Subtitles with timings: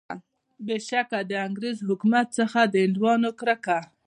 [0.65, 3.79] بېشکه د انګریز حکومت څخه د هندیانو کرکه.